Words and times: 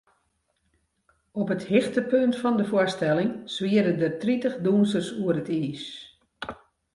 Op 1.39 1.49
it 1.55 1.67
hichtepunt 1.71 2.35
fan 2.41 2.57
de 2.59 2.65
foarstelling 2.71 3.31
swiere 3.55 3.93
der 4.01 4.13
tritich 4.21 4.55
dûnsers 4.65 5.09
oer 5.21 5.35
it 5.41 5.49
iis. 5.61 5.83